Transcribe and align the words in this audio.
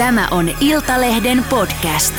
Tämä 0.00 0.28
on 0.30 0.48
Iltalehden 0.60 1.44
podcast. 1.50 2.14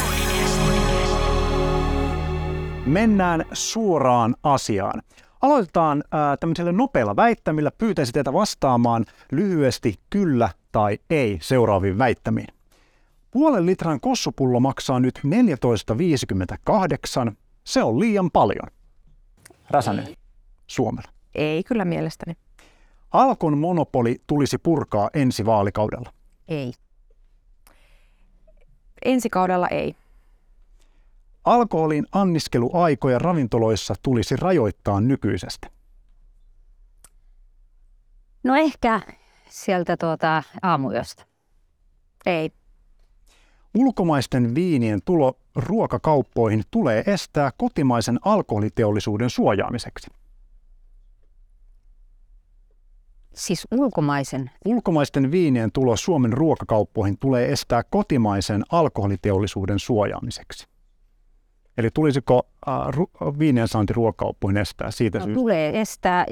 Mennään 2.85 3.45
suoraan 3.53 4.35
asiaan. 4.43 5.01
Aloitetaan 5.41 6.03
äh, 6.03 6.19
tämmöisellä 6.39 6.71
nopealla 6.71 7.15
väittämillä. 7.15 7.71
Pyytäisin 7.77 8.13
teitä 8.13 8.33
vastaamaan 8.33 9.05
lyhyesti 9.31 9.95
kyllä 10.09 10.49
tai 10.71 10.99
ei 11.09 11.37
seuraaviin 11.41 11.97
väittämiin. 11.97 12.47
Puolen 13.31 13.65
litran 13.65 13.99
kossupullo 13.99 14.59
maksaa 14.59 14.99
nyt 14.99 15.19
14,58. 17.27 17.33
Se 17.63 17.83
on 17.83 17.99
liian 17.99 18.31
paljon. 18.31 18.67
Räsänen, 19.69 20.07
Suomella. 20.67 21.11
Ei 21.35 21.63
kyllä 21.63 21.85
mielestäni. 21.85 22.33
Alkon 23.11 23.57
monopoli 23.57 24.17
tulisi 24.27 24.57
purkaa 24.57 25.09
ensi 25.13 25.45
vaalikaudella. 25.45 26.13
Ei. 26.47 26.73
Ensi 29.05 29.29
kaudella 29.29 29.67
ei. 29.67 29.95
Alkoholin 31.43 32.05
anniskeluaikoja 32.11 33.19
ravintoloissa 33.19 33.95
tulisi 34.03 34.35
rajoittaa 34.35 35.01
nykyisestä. 35.01 35.67
No 38.43 38.55
ehkä 38.55 39.01
sieltä 39.49 39.97
tuota 39.97 40.43
aamuyöstä. 40.61 41.25
Ei. 42.25 42.51
Ulkomaisten 43.77 44.55
viinien 44.55 44.99
tulo 45.05 45.37
ruokakauppoihin 45.55 46.63
tulee 46.71 47.03
estää 47.07 47.51
kotimaisen 47.57 48.19
alkoholiteollisuuden 48.25 49.29
suojaamiseksi. 49.29 50.07
Siis 53.33 53.67
ulkomaisen. 53.71 54.51
Ulkomaisten 54.65 55.31
viinien 55.31 55.71
tulo 55.71 55.95
Suomen 55.97 56.33
ruokakauppoihin 56.33 57.17
tulee 57.17 57.51
estää 57.51 57.83
kotimaisen 57.83 58.63
alkoholiteollisuuden 58.71 59.79
suojaamiseksi. 59.79 60.67
Eli 61.77 61.89
tulisiko 61.93 62.47
äh, 62.67 62.73
ru- 62.87 63.39
viinien 63.39 63.67
saanti 63.67 63.93
ruokakauppoihin 63.93 64.57
estää 64.57 64.91
siitä 64.91 65.19
No, 65.19 65.25
syystä? 65.25 65.39
tulee 65.39 65.81
estää 65.81 66.25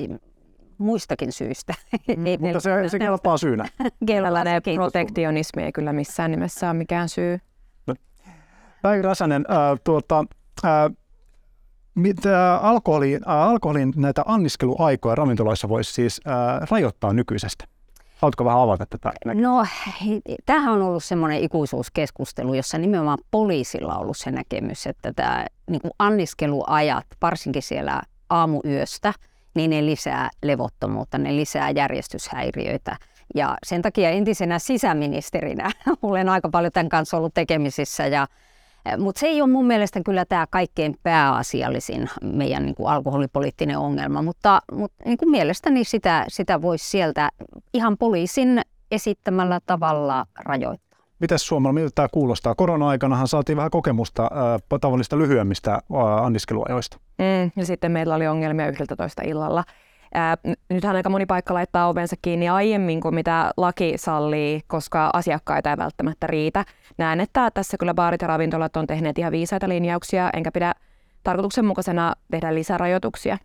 muistakin 0.77 1.31
syistä. 1.31 1.73
Mm, 2.07 2.23
mutta 2.41 2.59
se, 2.59 2.89
se 2.89 2.99
kelpaa 2.99 3.37
syynä. 3.37 3.69
Tällainen 4.05 4.61
protektionismi 4.75 5.63
ei 5.63 5.71
kyllä 5.71 5.93
missään 5.93 6.31
nimessä 6.31 6.69
ole 6.69 6.77
mikään 6.77 7.09
syy. 7.09 7.39
Päivi 8.81 9.01
Räsänen, 9.01 9.45
äh, 9.51 9.79
tuota, 9.83 10.25
äh, 10.65 10.71
mitä 11.95 12.55
alkoholi, 12.55 13.15
äh, 13.15 13.21
alkoholin 13.35 13.93
näitä 13.95 14.23
anniskeluaikoja 14.25 15.15
ravintoloissa 15.15 15.69
voisi 15.69 15.93
siis 15.93 16.21
äh, 16.27 16.67
rajoittaa 16.71 17.13
nykyisestä? 17.13 17.65
Haluatko 18.21 18.45
vähän 18.45 18.59
avata 18.59 18.85
tätä? 18.89 19.11
No, 19.33 19.65
tämähän 20.45 20.73
on 20.73 20.81
ollut 20.81 21.03
semmoinen 21.03 21.39
ikuisuuskeskustelu, 21.39 22.53
jossa 22.53 22.77
nimenomaan 22.77 23.17
poliisilla 23.31 23.93
on 23.93 24.01
ollut 24.01 24.17
se 24.17 24.31
näkemys, 24.31 24.87
että 24.87 25.13
tämä 25.13 25.45
niin 25.69 25.81
kuin 25.81 25.91
anniskeluajat, 25.99 27.05
varsinkin 27.21 27.61
siellä 27.61 28.01
aamuyöstä, 28.29 29.13
niin 29.53 29.69
ne 29.69 29.85
lisää 29.85 30.29
levottomuutta, 30.43 31.17
ne 31.17 31.35
lisää 31.35 31.69
järjestyshäiriöitä. 31.69 32.97
Ja 33.35 33.57
sen 33.63 33.81
takia 33.81 34.09
entisenä 34.09 34.59
sisäministerinä 34.59 35.71
olen 36.01 36.29
aika 36.29 36.49
paljon 36.49 36.71
tämän 36.71 36.89
kanssa 36.89 37.17
ollut 37.17 37.33
tekemisissä. 37.33 38.07
Ja, 38.07 38.27
mutta 38.97 39.19
se 39.19 39.27
ei 39.27 39.41
ole 39.41 39.51
mun 39.51 39.65
mielestä 39.65 40.01
kyllä 40.05 40.25
tämä 40.25 40.47
kaikkein 40.49 40.95
pääasiallisin 41.03 42.09
meidän 42.21 42.65
niin 42.65 42.75
kuin 42.75 42.89
alkoholipoliittinen 42.89 43.77
ongelma, 43.77 44.21
mutta, 44.21 44.61
mutta 44.71 45.03
niin 45.05 45.17
kuin 45.17 45.31
mielestäni 45.31 45.83
sitä, 45.83 46.25
sitä 46.27 46.61
voisi 46.61 46.89
sieltä 46.89 47.29
ihan 47.73 47.97
poliisin 47.97 48.61
esittämällä 48.91 49.59
tavalla 49.65 50.25
rajoittaa. 50.39 50.99
Mitäs 51.19 51.47
Suomella, 51.47 51.73
miltä 51.73 51.91
tämä 51.95 52.07
kuulostaa? 52.11 52.55
Korona-aikanahan 52.55 53.27
saatiin 53.27 53.55
vähän 53.55 53.71
kokemusta 53.71 54.23
äh, 54.23 54.79
tavallista 54.81 55.17
lyhyemmistä 55.17 55.73
äh, 55.73 55.81
anniskeluajoista. 56.23 56.97
Mm, 57.17 57.51
ja 57.55 57.65
sitten 57.65 57.91
meillä 57.91 58.15
oli 58.15 58.27
ongelmia 58.27 58.67
11 58.67 59.21
illalla. 59.25 59.63
Ää, 60.13 60.37
nythän 60.69 60.95
aika 60.95 61.09
moni 61.09 61.25
paikka 61.25 61.53
laittaa 61.53 61.87
ovensa 61.87 62.15
kiinni 62.21 62.49
aiemmin 62.49 63.01
kuin 63.01 63.15
mitä 63.15 63.51
laki 63.57 63.93
sallii, 63.95 64.61
koska 64.67 65.09
asiakkaita 65.13 65.69
ei 65.69 65.77
välttämättä 65.77 66.27
riitä. 66.27 66.65
Näen, 66.97 67.19
että 67.19 67.51
tässä 67.51 67.77
kyllä 67.77 67.93
baarit 67.93 68.21
ja 68.21 68.27
ravintolat 68.27 68.77
on 68.77 68.87
tehneet 68.87 69.17
ihan 69.17 69.31
viisaita 69.31 69.69
linjauksia, 69.69 70.29
enkä 70.33 70.51
pidä 70.51 70.73
tarkoituksenmukaisena 71.23 72.13
tehdä 72.31 72.55
lisärajoituksia. 72.55 73.37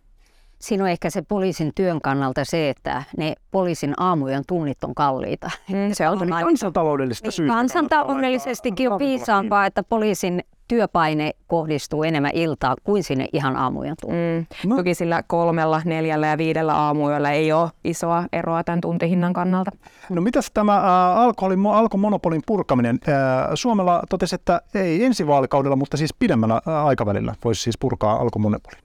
Siinä 0.59 0.83
on 0.83 0.89
ehkä 0.89 1.09
se 1.09 1.21
poliisin 1.21 1.71
työn 1.75 2.01
kannalta 2.01 2.45
se, 2.45 2.69
että 2.69 3.03
ne 3.17 3.33
poliisin 3.51 3.93
aamujen 3.97 4.43
tunnit 4.47 4.83
on 4.83 4.95
kalliita. 4.95 5.51
Mm, 5.69 5.75
se 5.93 6.09
on 6.09 6.33
aivan- 6.33 6.43
Kansantaloudellista 6.43 7.31
syystä. 7.31 7.53
Kansantaloudellisestikin 7.55 8.91
on 8.91 8.99
viisaampaa, 8.99 9.65
että 9.65 9.83
poliisin 9.83 10.43
työpaine 10.67 11.31
kohdistuu 11.47 12.03
enemmän 12.03 12.31
iltaan 12.33 12.75
kuin 12.83 13.03
sinne 13.03 13.27
ihan 13.33 13.57
aamujen 13.57 13.95
tuntiin. 14.01 14.47
Mm. 14.63 14.69
No. 14.69 14.75
Toki 14.75 14.93
sillä 14.95 15.23
kolmella, 15.27 15.81
neljällä 15.85 16.27
ja 16.27 16.37
viidellä 16.37 16.73
aamuyöllä 16.73 17.31
ei 17.31 17.51
ole 17.51 17.69
isoa 17.83 18.23
eroa 18.33 18.63
tämän 18.63 18.81
tuntihinnan 18.81 19.33
kannalta. 19.33 19.71
No 20.09 20.21
mitäs 20.21 20.51
tämä 20.53 20.77
äh, 20.77 21.17
alkoholin, 21.17 21.65
alkomonopolin 21.65 22.41
purkaminen? 22.45 22.99
Äh, 23.09 23.15
Suomella 23.53 24.03
totesi, 24.09 24.35
että 24.35 24.61
ei 24.73 25.05
ensi 25.05 25.27
vaalikaudella, 25.27 25.75
mutta 25.75 25.97
siis 25.97 26.13
pidemmällä 26.13 26.61
äh, 26.67 26.85
aikavälillä 26.85 27.35
voisi 27.43 27.61
siis 27.61 27.77
purkaa 27.77 28.15
alkomonopoli. 28.15 28.75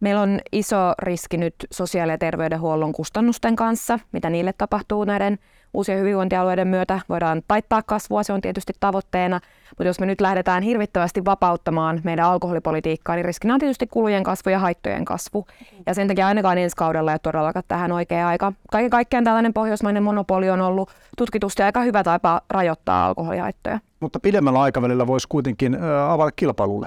Meillä 0.00 0.20
on 0.20 0.40
iso 0.52 0.76
riski 0.98 1.36
nyt 1.36 1.54
sosiaali- 1.70 2.12
ja 2.12 2.18
terveydenhuollon 2.18 2.92
kustannusten 2.92 3.56
kanssa, 3.56 3.98
mitä 4.12 4.30
niille 4.30 4.52
tapahtuu 4.58 5.04
näiden 5.04 5.38
uusien 5.74 5.98
hyvinvointialueiden 5.98 6.68
myötä. 6.68 7.00
Voidaan 7.08 7.42
taittaa 7.48 7.82
kasvua, 7.82 8.22
se 8.22 8.32
on 8.32 8.40
tietysti 8.40 8.72
tavoitteena, 8.80 9.40
mutta 9.70 9.84
jos 9.84 10.00
me 10.00 10.06
nyt 10.06 10.20
lähdetään 10.20 10.62
hirvittävästi 10.62 11.24
vapauttamaan 11.24 12.00
meidän 12.04 12.26
alkoholipolitiikkaa, 12.26 13.14
niin 13.16 13.24
riskinä 13.24 13.54
on 13.54 13.60
tietysti 13.60 13.86
kulujen 13.86 14.24
kasvu 14.24 14.50
ja 14.50 14.58
haittojen 14.58 15.04
kasvu. 15.04 15.46
Ja 15.86 15.94
sen 15.94 16.08
takia 16.08 16.26
ainakaan 16.26 16.58
ensi 16.58 16.76
kaudella 16.76 17.12
ei 17.12 17.18
todellakaan 17.18 17.64
tähän 17.68 17.92
oikea 17.92 18.28
aika. 18.28 18.52
Kaiken 18.70 18.90
kaikkiaan 18.90 19.24
tällainen 19.24 19.52
pohjoismainen 19.52 20.02
monopoli 20.02 20.50
on 20.50 20.60
ollut 20.60 20.90
tutkitusti 21.18 21.62
aika 21.62 21.80
hyvä 21.80 22.02
tapa 22.02 22.40
rajoittaa 22.50 23.06
alkoholihaittoja. 23.06 23.78
Mutta 24.00 24.20
pidemmällä 24.20 24.60
aikavälillä 24.60 25.06
voisi 25.06 25.28
kuitenkin 25.28 25.78
avata 26.08 26.32
kilpailulle. 26.36 26.86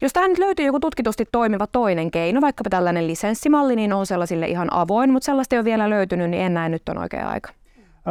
Jos 0.00 0.12
tähän 0.12 0.30
nyt 0.30 0.38
löytyy 0.38 0.66
joku 0.66 0.80
tutkitusti 0.80 1.24
toimiva 1.32 1.66
toinen 1.66 2.10
keino, 2.10 2.40
vaikkapa 2.40 2.70
tällainen 2.70 3.06
lisenssimalli, 3.06 3.76
niin 3.76 3.92
on 3.92 4.06
sellaisille 4.06 4.46
ihan 4.46 4.72
avoin, 4.72 5.12
mutta 5.12 5.26
sellaista 5.26 5.54
ei 5.54 5.58
ole 5.58 5.64
vielä 5.64 5.90
löytynyt, 5.90 6.30
niin 6.30 6.42
en 6.42 6.54
näe 6.54 6.68
nyt 6.68 6.88
on 6.88 6.98
oikea 6.98 7.28
aika. 7.28 7.50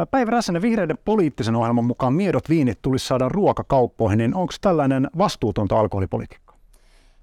Päivi 0.06 0.30
Räsänen, 0.30 0.62
vihreiden 0.62 0.98
poliittisen 1.04 1.56
ohjelman 1.56 1.84
mukaan 1.84 2.12
miedot 2.12 2.48
viinit 2.48 2.78
tulisi 2.82 3.06
saada 3.06 3.28
ruokakauppoihin, 3.28 4.18
niin 4.18 4.34
onko 4.34 4.52
tällainen 4.60 5.10
vastuutonta 5.18 5.80
alkoholipolitiikkaa? 5.80 6.56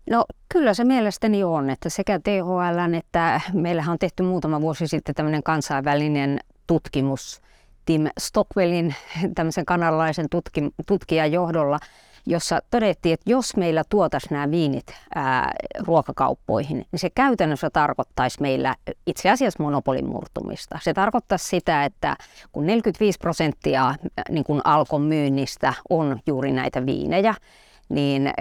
No 0.09 0.25
kyllä 0.53 0.74
se 0.74 0.84
mielestäni 0.84 1.44
on, 1.44 1.69
että 1.69 1.90
sekä 1.90 2.19
THL 2.19 2.94
että 2.97 3.41
meillähän 3.53 3.91
on 3.91 4.00
tehty 4.00 4.24
muutama 4.24 4.62
vuosi 4.62 4.88
sitten 4.88 5.16
tämmöinen 5.16 5.44
kansainvälinen 5.44 6.40
tutkimus 6.68 7.41
Tim 7.86 8.08
Stockwellin, 8.19 8.96
tämmöisen 9.36 9.66
kanadalaisen 9.66 10.25
tutki, 10.31 10.62
tutkijan 10.88 11.31
johdolla, 11.31 11.80
jossa 12.25 12.59
todettiin, 12.72 13.13
että 13.13 13.30
jos 13.30 13.58
meillä 13.58 13.84
tuotaisiin 13.90 14.34
nämä 14.34 14.52
viinit 14.52 14.86
ää, 15.16 15.52
ruokakauppoihin, 15.80 16.86
niin 16.91 17.00
se 17.00 17.09
käytännössä 17.09 17.69
tarkoittaisi 17.69 18.41
meillä 18.41 18.75
itse 19.08 19.30
asiassa 19.30 19.63
monopolin 19.63 20.09
murtumista. 20.09 20.80
Se 20.81 20.94
tarkoittaisi 20.94 21.46
sitä, 21.46 21.86
että 21.86 22.16
kun 22.52 22.66
45 22.66 23.19
prosenttia 23.19 23.96
niin 24.30 24.44
kuin 24.44 24.62
Alkon 24.63 25.02
myynnistä 25.02 25.74
on 25.90 26.19
juuri 26.28 26.52
näitä 26.52 26.86
viinejä, 26.86 27.36
niin 27.90 28.31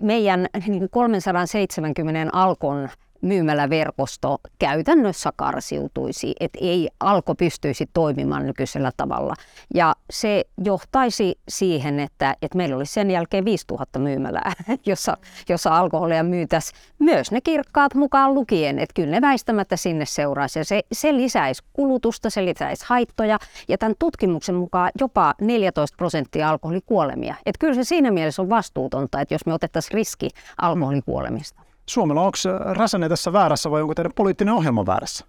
meidän 0.00 0.46
niin 0.66 0.88
370 0.90 2.30
Alkon 2.32 2.88
myymäläverkosto 3.22 4.38
käytännössä 4.58 5.32
karsiutuisi, 5.36 6.34
että 6.40 6.58
ei 6.62 6.88
Alko 7.00 7.34
pystyisi 7.34 7.86
toimimaan 7.94 8.46
nykyisellä 8.46 8.92
tavalla. 8.96 9.34
Ja 9.74 9.94
se 10.10 10.44
johtaisi 10.64 11.38
siihen, 11.48 12.00
että, 12.00 12.36
että 12.42 12.56
meillä 12.56 12.76
olisi 12.76 12.92
sen 12.92 13.10
jälkeen 13.10 13.44
5000 13.44 13.98
myymälää, 13.98 14.52
jossa, 14.86 15.16
jossa 15.48 15.76
alkoholia 15.78 16.22
myytäisiin 16.22 16.78
myös 16.98 17.32
ne 17.32 17.40
kirkkaat 17.40 17.94
mukaan 17.94 18.34
lukien, 18.34 18.78
että 18.78 18.94
kyllä 18.94 19.10
ne 19.10 19.20
väistämättä 19.20 19.76
sinne 19.76 20.04
seuraisi. 20.06 20.58
Ja 20.58 20.64
se, 20.64 20.82
se 20.92 21.12
lisäisi 21.12 21.62
kulutusta, 21.72 22.30
se 22.30 22.44
lisäisi 22.44 22.84
haittoja 22.88 23.38
ja 23.68 23.78
tämän 23.78 23.94
tutkimuksen 23.98 24.54
mukaan 24.54 24.90
jopa 25.00 25.34
14 25.40 25.96
prosenttia 25.96 26.50
alkoholikuolemia. 26.50 27.34
Että 27.46 27.58
kyllä 27.58 27.74
se 27.74 27.84
siinä 27.84 28.10
mielessä 28.10 28.42
on 28.42 28.48
vastuutonta, 28.48 29.20
että 29.20 29.34
jos 29.34 29.46
me 29.46 29.54
otettaisiin 29.54 29.94
riski 29.94 30.28
alkoholikuolemista. 30.58 31.65
Suomella 31.88 32.22
onko 32.22 32.38
Räsänen 32.74 33.08
tässä 33.08 33.32
väärässä 33.32 33.70
vai 33.70 33.82
onko 33.82 33.94
teidän 33.94 34.12
poliittinen 34.14 34.54
ohjelma 34.54 34.86
väärässä? 34.86 35.26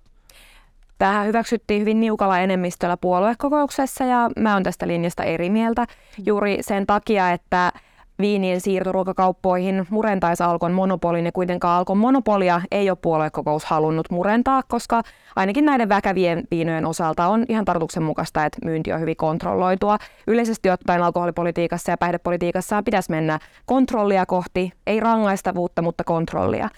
Tähän 0.98 1.28
hyväksyttiin 1.28 1.82
hyvin 1.82 2.00
niukalla 2.00 2.40
enemmistöllä 2.40 2.98
puoluekokouksessa 2.98 4.04
ja 4.04 4.30
mä 4.40 4.54
oon 4.54 4.64
tästä 4.64 4.88
linjasta 4.88 5.24
eri 5.24 5.50
mieltä 5.50 5.86
juuri 6.26 6.58
sen 6.62 6.86
takia, 6.86 7.32
että 7.32 7.72
viinien 8.20 8.62
siirto 8.62 8.92
ruokakauppoihin 8.92 9.88
murentaisi 9.90 10.44
Alkon 10.44 10.72
monopolin 10.72 11.26
ja 11.26 11.32
kuitenkaan 11.32 11.78
Alkon 11.78 11.98
monopolia 11.98 12.62
ei 12.72 12.90
ole 12.90 12.98
puoluekokous 13.02 13.66
halunnut 13.66 14.10
murentaa, 14.12 14.62
koska 14.68 15.02
ainakin 15.36 15.66
näiden 15.66 15.90
väkävien 15.90 16.44
viinojen 16.52 16.86
osalta 16.86 17.28
on 17.28 17.46
ihan 17.50 17.66
tarkoituksenmukaista, 17.66 18.46
että 18.46 18.58
myynti 18.66 18.94
on 18.94 19.00
hyvin 19.00 19.18
kontrolloitua. 19.18 19.98
Yleisesti 20.28 20.70
ottaen 20.70 21.04
alkoholipolitiikassa 21.04 21.92
ja 21.92 21.98
päihdepolitiikassa 21.98 22.84
pitäisi 22.84 23.12
mennä 23.12 23.40
kontrollia 23.66 24.26
kohti, 24.26 24.72
ei 24.88 25.00
rangaistavuutta, 25.00 25.82
mutta 25.82 26.04
kontrollia. 26.04 26.70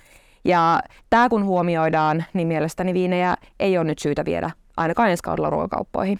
Ja 0.45 0.79
tämä 1.09 1.29
kun 1.29 1.45
huomioidaan, 1.45 2.23
niin 2.33 2.47
mielestäni 2.47 2.93
viinejä 2.93 3.35
ei 3.59 3.77
ole 3.77 3.85
nyt 3.85 3.99
syytä 3.99 4.25
viedä 4.25 4.51
ainakaan 4.77 5.09
ensi 5.09 5.23
kaudella 5.23 5.49
ruokakauppoihin. 5.49 6.19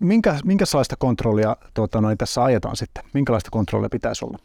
Minkä, 0.00 0.36
minkälaista 0.44 0.96
kontrollia 0.98 1.56
tuota, 1.74 2.00
noin, 2.00 2.18
tässä 2.18 2.44
ajetaan 2.44 2.76
sitten? 2.76 3.04
Minkälaista 3.12 3.50
kontrollia 3.50 3.88
pitäisi 3.88 4.24
olla? 4.24 4.38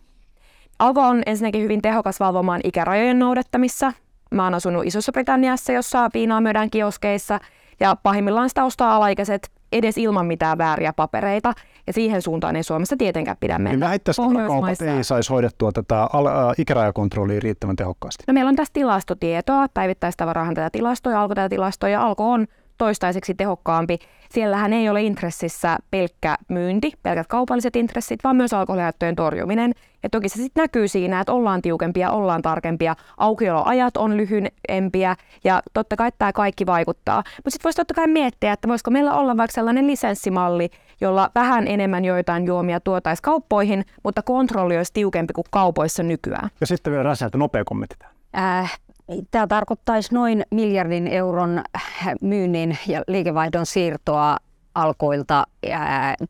Alko 0.80 1.02
on 1.02 1.24
ensinnäkin 1.26 1.64
hyvin 1.64 1.82
tehokas 1.82 2.20
valvomaan 2.20 2.62
ikärajojen 2.64 3.20
noudattamissa. 3.20 3.94
Mä 4.32 4.44
oon 4.44 4.54
asunut 4.54 4.86
Isossa 4.86 5.12
Britanniassa, 5.12 5.72
jossa 5.72 6.10
viinaa 6.14 6.42
myydään 6.42 6.70
kioskeissa, 6.70 7.40
ja 7.80 7.96
pahimmillaan 8.04 8.50
sitä 8.50 8.66
ostaa 8.66 8.96
alaikäiset 8.96 9.52
edes 9.72 9.98
ilman 9.98 10.26
mitään 10.26 10.58
vääriä 10.58 10.94
papereita, 10.94 11.54
ja 11.88 11.94
siihen 11.94 12.22
suuntaan 12.22 12.56
ei 12.56 12.64
Suomessa 12.64 12.96
tietenkään 12.98 13.38
pidä 13.40 13.58
mennä. 13.58 13.70
Niin 13.72 13.80
vähittäiskaupat 13.80 14.82
ei 14.82 15.04
saisi 15.04 15.30
hoidettua 15.30 15.72
tätä 15.72 16.04
al- 16.14 16.54
ikärajakontrollia 16.58 17.40
riittävän 17.40 17.76
tehokkaasti. 17.76 18.24
No 18.28 18.34
meillä 18.34 18.50
on 18.50 18.56
tässä 18.56 18.74
tilastotietoa, 18.74 19.68
päivittäistavarahan 19.74 20.54
tätä 20.54 20.70
tilastoa 20.70 21.14
ja 21.14 21.22
alko 21.22 21.36
tätä 21.36 21.50
tilastoa, 21.50 21.90
ja 21.90 22.04
alko 22.04 22.32
on 22.32 22.48
toistaiseksi 22.78 23.34
tehokkaampi. 23.34 24.00
Siellähän 24.36 24.74
ei 24.74 24.90
ole 24.90 25.04
intressissä 25.04 25.78
pelkkä 25.92 26.38
myynti, 26.48 26.92
pelkät 27.04 27.28
kaupalliset 27.28 27.76
intressit, 27.76 28.24
vaan 28.24 28.36
myös 28.36 28.54
alkoholihaittojen 28.54 29.16
torjuminen. 29.16 29.74
Ja 30.04 30.10
toki 30.10 30.30
se 30.30 30.36
sitten 30.36 30.62
näkyy 30.62 30.88
siinä, 30.88 31.20
että 31.20 31.34
ollaan 31.34 31.62
tiukempia, 31.62 32.12
ollaan 32.12 32.42
tarkempia, 32.42 32.96
aukioloajat 33.18 33.98
on 33.98 34.18
lyhyempiä 34.18 35.16
ja 35.44 35.62
totta 35.74 35.96
kai 35.96 36.12
tämä 36.18 36.34
kaikki 36.34 36.66
vaikuttaa. 36.66 37.18
Mutta 37.18 37.50
sitten 37.50 37.64
voisi 37.64 37.76
totta 37.76 37.94
kai 37.94 38.08
miettiä, 38.08 38.54
että 38.54 38.68
voisiko 38.68 38.92
meillä 38.92 39.14
olla 39.14 39.38
vaikka 39.38 39.54
sellainen 39.54 39.88
lisenssimalli, 39.88 40.70
jolla 41.02 41.32
vähän 41.36 41.68
enemmän 41.68 42.06
joitain 42.06 42.46
juomia 42.46 42.80
tuotaisiin 42.80 43.24
kauppoihin, 43.24 43.86
mutta 44.04 44.22
kontrolli 44.22 44.78
olisi 44.78 44.94
tiukempi 44.94 45.34
kuin 45.34 45.46
kaupoissa 45.52 46.04
nykyään. 46.04 46.50
Ja 46.62 46.68
sitten 46.68 46.92
vielä 46.92 47.04
Räsältä 47.04 47.38
nopea 47.38 47.64
kommentti 47.66 47.96
tähän. 48.00 48.16
Äh, 48.62 48.80
Tämä 49.32 49.48
tarkoittaisi 49.48 50.14
noin 50.14 50.44
miljardin 50.52 51.08
euron 51.08 51.64
myynnin 52.22 52.78
ja 52.88 53.02
liikevaihdon 53.08 53.66
siirtoa 53.66 54.38
alkoilta 54.76 55.44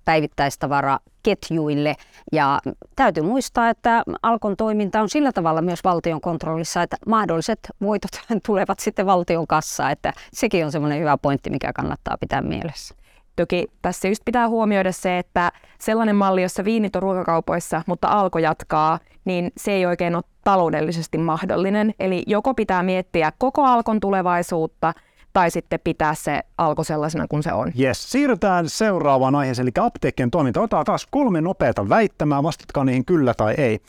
päivittäistavaraketjuille. 0.06 1.94
Ja 2.31 2.60
täytyy 2.95 3.24
muistaa, 3.24 3.69
että 3.69 4.04
Alkon 4.24 4.57
toiminta 4.57 5.01
on 5.01 5.10
sillä 5.10 5.31
tavalla 5.31 5.62
myös 5.62 5.83
valtion 5.83 6.22
kontrollissa, 6.22 6.81
että 6.81 6.98
mahdolliset 7.07 7.60
voitot 7.81 8.12
tulevat 8.45 8.80
sitten 8.80 9.06
valtion 9.06 9.48
kassaan. 9.48 9.92
Että 9.92 10.13
sekin 10.33 10.66
on 10.66 10.72
semmoinen 10.72 11.00
hyvä 11.00 11.18
pointti, 11.18 11.50
mikä 11.50 11.74
kannattaa 11.74 12.18
pitää 12.19 12.42
mielessä. 12.42 12.95
Toki 13.36 13.68
tässä 13.81 14.07
just 14.07 14.25
pitää 14.25 14.50
huomioida 14.50 14.92
se, 14.92 15.18
että 15.18 15.51
sellainen 15.80 16.16
malli, 16.16 16.42
jossa 16.42 16.66
viinit 16.66 16.95
on 16.95 17.01
ruokakaupoissa, 17.01 17.81
mutta 17.86 18.07
alko 18.07 18.39
jatkaa, 18.39 19.00
niin 19.25 19.51
se 19.57 19.72
ei 19.72 19.86
oikein 19.86 20.16
ole 20.16 20.24
taloudellisesti 20.45 21.18
mahdollinen. 21.18 21.94
Eli 22.00 22.24
joko 22.27 22.53
pitää 22.53 22.83
miettiä 22.83 23.31
koko 23.38 23.63
alkon 23.63 24.00
tulevaisuutta, 24.00 24.94
tai 25.33 25.51
sitten 25.51 25.80
pitää 25.83 26.15
se 26.15 26.42
alko 26.57 26.83
sellaisena 26.83 27.27
kuin 27.27 27.44
se 27.44 27.53
on. 27.53 27.71
Yes. 27.80 28.12
Siirrytään 28.12 28.69
seuraavaan 28.69 29.36
aiheeseen, 29.36 29.63
eli 29.63 29.86
apteekkien 29.86 30.31
toiminta. 30.31 30.62
Otetaan 30.62 30.86
taas 30.86 31.07
kolme 31.12 31.42
nopeata 31.42 31.89
väittämää, 31.89 32.44
vastatkaa 32.44 32.83
niihin 32.83 33.06
kyllä 33.06 33.33
tai 33.33 33.53
ei. 33.57 33.80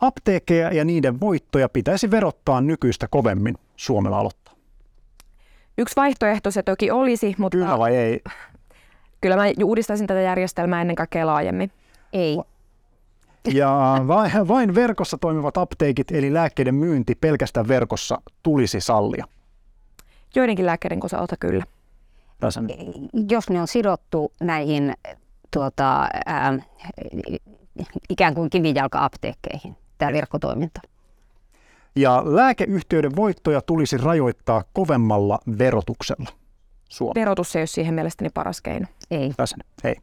Apteekkeja 0.00 0.72
ja 0.72 0.84
niiden 0.84 1.20
voittoja 1.20 1.68
pitäisi 1.68 2.10
verottaa 2.10 2.60
nykyistä 2.60 3.06
kovemmin. 3.10 3.54
Suomella 3.76 4.18
aloittaa. 4.18 4.54
Yksi 5.78 5.96
vaihtoehto 5.96 6.50
se 6.50 6.62
toki 6.62 6.90
olisi, 6.90 7.34
mutta... 7.38 7.58
Kyllä 7.58 7.78
vai 7.78 7.96
ei? 7.96 8.20
Kyllä 9.20 9.36
mä 9.36 9.42
uudistaisin 9.64 10.06
tätä 10.06 10.20
järjestelmää 10.20 10.80
ennen 10.80 10.96
kaikkea 10.96 11.26
laajemmin. 11.26 11.70
Ei. 12.12 12.38
Ja 13.48 13.96
vain, 14.48 14.74
verkossa 14.74 15.18
toimivat 15.18 15.56
apteekit, 15.56 16.10
eli 16.10 16.34
lääkkeiden 16.34 16.74
myynti 16.74 17.14
pelkästään 17.14 17.68
verkossa 17.68 18.18
tulisi 18.42 18.80
sallia. 18.80 19.24
Joidenkin 20.34 20.66
lääkkeiden 20.66 20.98
osalta 21.02 21.36
kyllä. 21.40 21.64
Tasan. 22.40 22.68
Jos 23.30 23.50
ne 23.50 23.60
on 23.60 23.68
sidottu 23.68 24.32
näihin 24.40 24.94
tuota, 25.50 26.08
ää, 26.26 26.58
ikään 28.10 28.34
kuin 28.34 28.50
kivijalka-apteekkeihin, 28.50 29.76
tämä 29.98 30.12
verkkotoiminta. 30.12 30.80
Ja 31.96 32.22
lääkeyhtiöiden 32.24 33.16
voittoja 33.16 33.60
tulisi 33.60 33.96
rajoittaa 33.96 34.64
kovemmalla 34.72 35.38
verotuksella. 35.58 36.30
Suomi. 36.88 37.20
Verotus 37.20 37.56
ei 37.56 37.60
ole 37.60 37.66
siihen 37.66 37.94
mielestäni 37.94 38.30
paras 38.34 38.60
keino. 38.60 38.86
Ei. 39.10 39.32
Tasan. 39.36 39.60
Ei. 39.84 39.96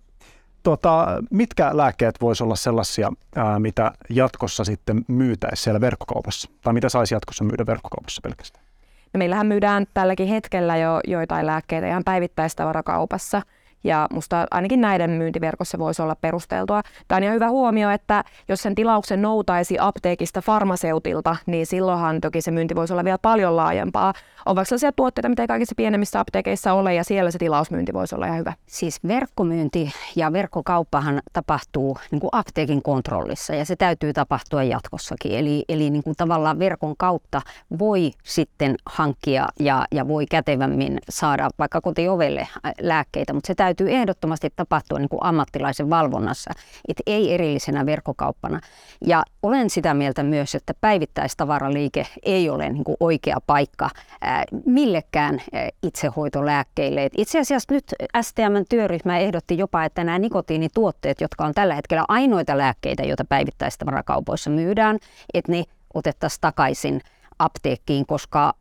Tota, 0.63 1.07
mitkä 1.31 1.77
lääkkeet 1.77 2.21
voisi 2.21 2.43
olla 2.43 2.55
sellaisia, 2.55 3.11
ää, 3.35 3.59
mitä 3.59 3.91
jatkossa 4.09 4.63
sitten 4.63 5.05
myytäisi 5.07 5.63
siellä 5.63 5.81
verkkokaupassa? 5.81 6.49
Tai 6.63 6.73
mitä 6.73 6.89
saisi 6.89 7.15
jatkossa 7.15 7.43
myydä 7.43 7.65
verkkokaupassa 7.65 8.21
pelkästään? 8.23 8.65
No 9.13 9.17
meillähän 9.17 9.47
myydään 9.47 9.85
tälläkin 9.93 10.27
hetkellä 10.27 10.77
jo 10.77 10.99
joitain 11.07 11.45
lääkkeitä 11.45 11.87
ihan 11.87 12.03
päivittäistavarakaupassa– 12.03 13.41
ja 13.83 14.07
musta 14.13 14.47
ainakin 14.51 14.81
näiden 14.81 15.09
myyntiverkossa 15.09 15.79
voisi 15.79 16.01
olla 16.01 16.15
perusteltua. 16.15 16.81
Tämä 17.07 17.17
on 17.17 17.23
ihan 17.23 17.35
hyvä 17.35 17.49
huomio, 17.49 17.89
että 17.89 18.23
jos 18.47 18.61
sen 18.61 18.75
tilauksen 18.75 19.21
noutaisi 19.21 19.77
apteekista 19.79 20.41
farmaseutilta, 20.41 21.35
niin 21.45 21.65
silloinhan 21.65 22.21
toki 22.21 22.41
se 22.41 22.51
myynti 22.51 22.75
voisi 22.75 22.93
olla 22.93 23.03
vielä 23.03 23.17
paljon 23.21 23.55
laajempaa. 23.55 24.13
On 24.45 24.55
vaikka 24.55 24.69
sellaisia 24.69 24.91
tuotteita, 24.91 25.29
mitä 25.29 25.43
ei 25.43 25.47
kaikissa 25.47 25.75
pienemmissä 25.75 26.19
apteekeissa 26.19 26.73
ole, 26.73 26.93
ja 26.93 27.03
siellä 27.03 27.31
se 27.31 27.37
tilausmyynti 27.37 27.93
voisi 27.93 28.15
olla 28.15 28.25
ihan 28.25 28.39
hyvä. 28.39 28.53
Siis 28.67 28.99
verkkomyynti 29.07 29.91
ja 30.15 30.33
verkkokauppahan 30.33 31.21
tapahtuu 31.33 31.97
niin 32.11 32.19
kuin 32.19 32.29
apteekin 32.31 32.81
kontrollissa, 32.81 33.55
ja 33.55 33.65
se 33.65 33.75
täytyy 33.75 34.13
tapahtua 34.13 34.63
jatkossakin. 34.63 35.31
Eli, 35.31 35.65
eli 35.69 35.89
niin 35.89 36.03
kuin 36.03 36.15
tavallaan 36.17 36.59
verkon 36.59 36.97
kautta 36.97 37.41
voi 37.79 38.11
sitten 38.23 38.75
hankkia 38.85 39.47
ja, 39.59 39.85
ja 39.91 40.07
voi 40.07 40.25
kätevämmin 40.25 40.97
saada 41.09 41.49
vaikka 41.59 41.81
kotiovelle 41.81 42.47
lääkkeitä, 42.81 43.33
mutta 43.33 43.47
se 43.47 43.55
täytyy 43.55 43.68
täytyy 43.69 43.95
ehdottomasti 43.95 44.49
tapahtua 44.55 44.99
niin 44.99 45.09
kuin 45.09 45.23
ammattilaisen 45.23 45.89
valvonnassa, 45.89 46.51
että 46.87 47.03
ei 47.05 47.33
erillisenä 47.33 47.85
verkkokauppana. 47.85 48.59
Ja 49.05 49.23
olen 49.43 49.69
sitä 49.69 49.93
mieltä 49.93 50.23
myös, 50.23 50.55
että 50.55 50.73
päivittäistavaraliike 50.81 52.07
ei 52.23 52.49
ole 52.49 52.69
niin 52.69 52.83
kuin 52.83 52.97
oikea 52.99 53.37
paikka 53.47 53.89
ää, 54.21 54.43
millekään 54.65 55.41
ää, 55.53 55.69
itsehoitolääkkeille. 55.83 57.05
Et 57.05 57.13
itse 57.17 57.39
asiassa 57.39 57.73
nyt 57.73 57.95
STM-työryhmä 58.21 59.17
ehdotti 59.17 59.57
jopa, 59.57 59.85
että 59.85 60.03
nämä 60.03 60.19
nikotiinituotteet, 60.19 61.21
jotka 61.21 61.45
on 61.45 61.53
tällä 61.53 61.75
hetkellä 61.75 62.05
ainoita 62.07 62.57
lääkkeitä, 62.57 63.03
joita 63.03 63.25
päivittäistavarakaupoissa 63.25 64.49
myydään, 64.49 64.97
että 65.33 65.51
ne 65.51 65.63
otettaisiin 65.93 66.41
takaisin 66.41 67.01
apteekkiin, 67.39 68.05
koska 68.05 68.53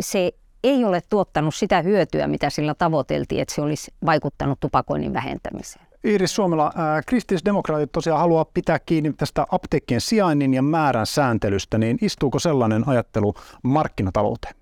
se 0.00 0.32
ei 0.66 0.84
ole 0.84 1.00
tuottanut 1.10 1.54
sitä 1.54 1.82
hyötyä, 1.82 2.26
mitä 2.26 2.50
sillä 2.50 2.74
tavoiteltiin, 2.74 3.42
että 3.42 3.54
se 3.54 3.62
olisi 3.62 3.94
vaikuttanut 4.06 4.60
tupakoinnin 4.60 5.12
vähentämiseen. 5.12 5.86
Iiris 6.04 6.34
Suomela, 6.34 6.72
kristillisdemokraatit 7.06 7.92
tosiaan 7.92 8.20
haluaa 8.20 8.44
pitää 8.44 8.78
kiinni 8.78 9.12
tästä 9.12 9.46
apteekkien 9.50 10.00
sijainnin 10.00 10.54
ja 10.54 10.62
määrän 10.62 11.06
sääntelystä, 11.06 11.78
niin 11.78 11.98
istuuko 12.02 12.38
sellainen 12.38 12.88
ajattelu 12.88 13.34
markkinatalouteen? 13.62 14.54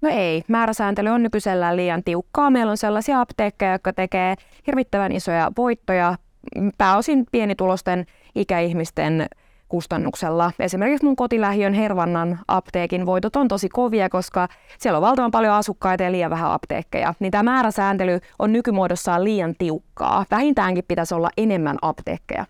No 0.00 0.08
ei, 0.12 0.44
määräsääntely 0.48 1.08
on 1.08 1.22
nykyisellään 1.22 1.76
liian 1.76 2.04
tiukkaa. 2.04 2.50
Meillä 2.50 2.70
on 2.70 2.76
sellaisia 2.76 3.20
apteekkeja, 3.20 3.72
jotka 3.72 3.92
tekee 3.92 4.34
hirvittävän 4.66 5.12
isoja 5.12 5.52
voittoja, 5.56 6.14
pääosin 6.78 7.26
pienitulosten 7.32 8.06
ikäihmisten 8.34 9.26
kustannuksella. 9.72 10.52
Esimerkiksi 10.58 11.04
mun 11.04 11.16
kotilähiön 11.16 11.72
Hervannan 11.72 12.38
apteekin 12.48 13.06
voitot 13.06 13.36
on 13.36 13.48
tosi 13.48 13.68
kovia, 13.68 14.08
koska 14.08 14.48
siellä 14.78 14.96
on 14.96 15.02
valtavan 15.02 15.30
paljon 15.30 15.54
asukkaita 15.54 16.02
ja 16.04 16.12
liian 16.12 16.30
vähän 16.30 16.52
apteekkeja. 16.52 17.14
Niin 17.20 17.30
tämä 17.30 17.42
määräsääntely 17.42 18.20
on 18.38 18.52
nykymuodossaan 18.52 19.24
liian 19.24 19.54
tiukkaa. 19.58 20.24
Vähintäänkin 20.30 20.84
pitäisi 20.88 21.14
olla 21.14 21.30
enemmän 21.36 21.78
apteekkeja. 21.82 22.46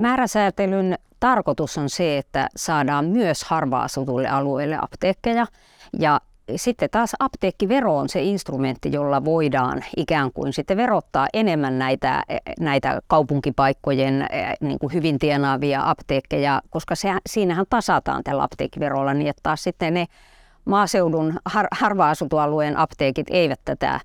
Määräsäätelyn 0.00 0.98
tarkoitus 1.20 1.78
on 1.78 1.88
se, 1.88 2.18
että 2.18 2.48
saadaan 2.56 3.04
myös 3.04 3.44
harva-asutuille 3.44 4.28
alueille 4.28 4.78
apteekkeja. 4.82 5.46
Ja 5.98 6.20
sitten 6.56 6.88
taas 6.90 7.16
apteekkivero 7.18 7.96
on 7.96 8.08
se 8.08 8.22
instrumentti, 8.22 8.92
jolla 8.92 9.24
voidaan 9.24 9.84
ikään 9.96 10.32
kuin 10.32 10.52
sitten 10.52 10.76
verottaa 10.76 11.28
enemmän 11.32 11.78
näitä, 11.78 12.22
näitä 12.60 13.00
kaupunkipaikkojen 13.06 14.26
niin 14.60 14.78
kuin 14.78 14.92
hyvin 14.92 15.18
tienaavia 15.18 15.90
apteekkeja, 15.90 16.62
koska 16.70 16.94
se, 16.94 17.08
siinähän 17.26 17.66
tasataan 17.70 18.24
tällä 18.24 18.42
apteekkiverolla 18.42 19.14
niin, 19.14 19.28
että 19.28 19.40
taas 19.42 19.62
sitten 19.62 19.94
ne 19.94 20.06
maaseudun 20.64 21.38
har, 21.44 21.66
harva-asutualueen 21.72 22.76
apteekit 22.76 23.26
eivät 23.30 23.60
tätä 23.64 24.00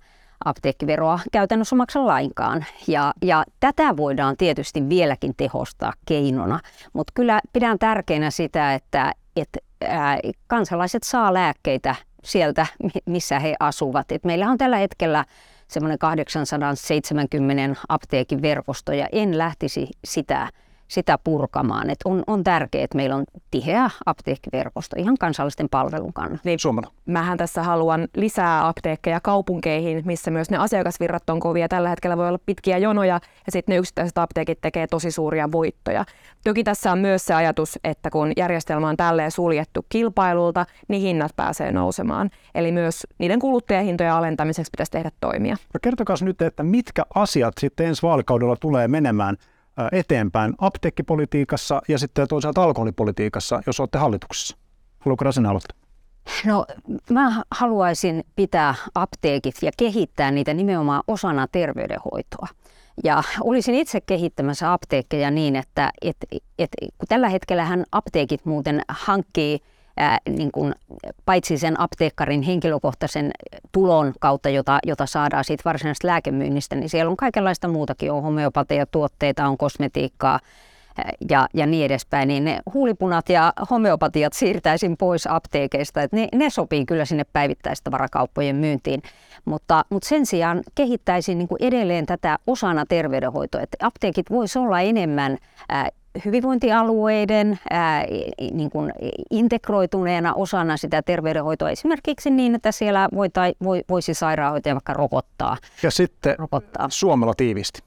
apteekkiveroa 0.45 1.19
käytännössä 1.31 1.75
maksa 1.75 2.05
lainkaan. 2.05 2.65
Ja, 2.87 3.13
ja 3.21 3.43
tätä 3.59 3.97
voidaan 3.97 4.37
tietysti 4.37 4.89
vieläkin 4.89 5.33
tehostaa 5.37 5.93
keinona, 6.05 6.59
mutta 6.93 7.11
kyllä 7.15 7.41
pidän 7.53 7.79
tärkeänä 7.79 8.31
sitä, 8.31 8.73
että, 8.73 9.13
että 9.35 9.59
kansalaiset 10.47 11.03
saa 11.03 11.33
lääkkeitä 11.33 11.95
sieltä, 12.25 12.67
missä 13.05 13.39
he 13.39 13.55
asuvat. 13.59 14.11
Et 14.11 14.23
meillä 14.23 14.49
on 14.49 14.57
tällä 14.57 14.77
hetkellä 14.77 15.25
semmoinen 15.67 15.99
870 15.99 17.81
apteekin 17.89 18.41
verkosto 18.41 18.93
ja 18.93 19.07
en 19.11 19.37
lähtisi 19.37 19.87
sitä 20.05 20.49
sitä 20.87 21.17
purkamaan. 21.23 21.89
Et 21.89 21.99
on, 22.05 22.23
on 22.27 22.43
tärkeää, 22.43 22.83
että 22.83 22.95
meillä 22.95 23.15
on 23.15 23.23
tiheä 23.51 23.89
apteekkiverkosto 24.05 24.95
ihan 24.99 25.17
kansallisten 25.19 25.69
palvelun 25.69 26.13
kannalta. 26.13 26.41
Niin, 26.45 26.59
Suomena. 26.59 26.91
Mähän 27.05 27.37
tässä 27.37 27.63
haluan 27.63 28.07
lisää 28.15 28.67
apteekkeja 28.67 29.19
kaupunkeihin, 29.19 30.01
missä 30.05 30.31
myös 30.31 30.49
ne 30.49 30.57
asiakasvirrat 30.57 31.29
on 31.29 31.39
kovia. 31.39 31.67
Tällä 31.67 31.89
hetkellä 31.89 32.17
voi 32.17 32.27
olla 32.27 32.39
pitkiä 32.45 32.77
jonoja 32.77 33.19
ja 33.45 33.51
sitten 33.51 33.73
ne 33.73 33.79
yksittäiset 33.79 34.17
apteekit 34.17 34.61
tekee 34.61 34.87
tosi 34.87 35.11
suuria 35.11 35.51
voittoja. 35.51 36.05
Toki 36.43 36.63
tässä 36.63 36.91
on 36.91 36.99
myös 36.99 37.25
se 37.25 37.33
ajatus, 37.33 37.79
että 37.83 38.09
kun 38.09 38.31
järjestelmä 38.37 38.89
on 38.89 38.97
tälleen 38.97 39.31
suljettu 39.31 39.85
kilpailulta, 39.89 40.65
niin 40.87 41.01
hinnat 41.01 41.31
pääsee 41.35 41.71
nousemaan. 41.71 42.29
Eli 42.55 42.71
myös 42.71 43.07
niiden 43.17 43.39
kuluttajahintojen 43.39 44.13
alentamiseksi 44.13 44.71
pitäisi 44.71 44.91
tehdä 44.91 45.11
toimia. 45.21 45.55
No 45.73 45.79
kertokaa 45.81 46.15
nyt, 46.21 46.41
että 46.41 46.63
mitkä 46.63 47.03
asiat 47.15 47.53
sitten 47.59 47.87
ensi 47.87 48.01
vaalikaudella 48.01 48.55
tulee 48.55 48.87
menemään 48.87 49.37
eteenpäin 49.91 50.53
apteekkipolitiikassa 50.57 51.81
ja 51.87 51.97
sitten 51.97 52.27
toisaalta 52.27 52.63
alkoholipolitiikassa, 52.63 53.61
jos 53.67 53.79
olette 53.79 53.97
hallituksessa? 53.97 54.57
Haluatko 54.99 55.25
Rasen 55.25 55.45
aloittaa? 55.45 55.77
No 56.45 56.65
mä 57.09 57.43
haluaisin 57.51 58.23
pitää 58.35 58.75
apteekit 58.95 59.55
ja 59.61 59.71
kehittää 59.77 60.31
niitä 60.31 60.53
nimenomaan 60.53 61.03
osana 61.07 61.47
terveydenhoitoa. 61.51 62.47
Ja 63.03 63.23
olisin 63.41 63.75
itse 63.75 64.01
kehittämässä 64.01 64.73
apteekkeja 64.73 65.31
niin, 65.31 65.55
että 65.55 65.91
et, 66.01 66.17
et, 66.59 66.69
kun 66.81 67.07
tällä 67.07 67.29
hetkellä 67.29 67.67
apteekit 67.91 68.45
muuten 68.45 68.81
hankkii– 68.87 69.59
ää, 69.97 70.17
niin 70.29 70.51
kuin, 70.51 70.75
paitsi 71.25 71.57
sen 71.57 71.79
apteekkarin 71.79 72.41
henkilökohtaisen 72.41 73.31
tulon 73.71 74.13
kautta, 74.19 74.49
jota, 74.49 74.79
jota 74.85 75.05
saadaan 75.05 75.43
siitä 75.43 75.61
varsinaisesta 75.65 76.07
lääkemyynnistä, 76.07 76.75
niin 76.75 76.89
siellä 76.89 77.09
on 77.09 77.17
kaikenlaista 77.17 77.67
muutakin. 77.67 78.11
On 78.11 78.23
homeopatia-tuotteita, 78.23 79.47
on 79.47 79.57
kosmetiikkaa 79.57 80.39
ja, 81.29 81.47
ja 81.53 81.65
niin 81.65 81.85
edespäin, 81.85 82.27
niin 82.27 82.43
ne 82.43 82.59
huulipunat 82.73 83.29
ja 83.29 83.53
homeopatiat 83.69 84.33
siirtäisin 84.33 84.97
pois 84.97 85.27
apteekeista. 85.27 86.01
Että 86.01 86.17
ne, 86.17 86.27
ne 86.35 86.49
sopii 86.49 86.85
kyllä 86.85 87.05
sinne 87.05 87.23
päivittäistavarakauppojen 87.33 88.55
myyntiin. 88.55 89.01
Mutta, 89.45 89.85
mutta 89.89 90.09
sen 90.09 90.25
sijaan 90.25 90.61
kehittäisin 90.75 91.37
niin 91.37 91.47
kuin 91.47 91.63
edelleen 91.63 92.05
tätä 92.05 92.39
osana 92.47 92.85
terveydenhoitoa. 92.85 93.61
Apteekit 93.81 94.29
voisi 94.29 94.59
olla 94.59 94.81
enemmän 94.81 95.37
ää, 95.69 95.89
hyvinvointialueiden 96.25 97.59
ää, 97.69 98.05
niin 98.51 98.69
kuin 98.69 98.93
integroituneena 99.31 100.33
osana 100.33 100.77
sitä 100.77 101.01
terveydenhoitoa 101.01 101.69
esimerkiksi 101.69 102.29
niin, 102.29 102.55
että 102.55 102.71
siellä 102.71 103.09
voita, 103.15 103.41
voi, 103.63 103.83
voisi 103.89 104.13
sairaanhoitaja 104.13 104.75
vaikka 104.75 104.93
rokottaa. 104.93 105.57
Ja 105.83 105.91
sitten 105.91 106.39
rokottaa. 106.39 106.87
Suomella 106.89 107.33
tiivisti. 107.33 107.83